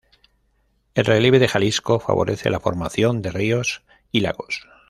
El 0.95 1.05
relieve 1.05 1.37
de 1.37 1.47
Jalisco 1.47 1.99
favorece 1.99 2.49
la 2.49 2.59
formación 2.59 3.21
de 3.21 3.29
ríos 3.29 3.83
y 4.11 4.21
lagos. 4.21 4.65